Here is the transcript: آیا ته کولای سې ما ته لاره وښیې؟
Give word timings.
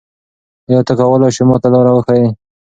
آیا 0.67 0.81
ته 0.87 0.93
کولای 0.99 1.31
سې 1.35 1.43
ما 1.47 1.55
ته 1.61 1.67
لاره 1.73 1.91
وښیې؟ 1.93 2.27